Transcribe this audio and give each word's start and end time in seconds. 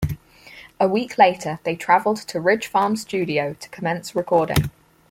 A 0.79 0.87
week 0.87 1.19
later, 1.19 1.59
they 1.63 1.75
traveled 1.75 2.17
to 2.17 2.39
Ridge 2.39 2.65
Farm 2.65 2.95
Studio 2.95 3.53
to 3.59 3.69
commence 3.69 4.15
recording. 4.15 4.71